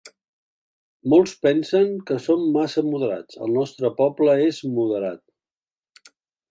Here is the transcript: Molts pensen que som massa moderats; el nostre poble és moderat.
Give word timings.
Molts 1.13 1.33
pensen 1.47 1.91
que 2.07 2.17
som 2.29 2.47
massa 2.57 2.85
moderats; 2.89 3.41
el 3.47 3.55
nostre 3.61 3.95
poble 4.03 4.39
és 4.51 4.65
moderat. 4.79 6.15